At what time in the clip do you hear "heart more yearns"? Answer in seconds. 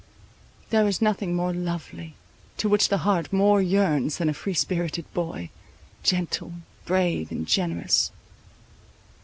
3.05-4.17